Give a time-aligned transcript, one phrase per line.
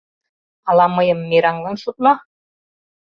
[0.69, 2.13] —Ала мыйым мераҥлан шотла?..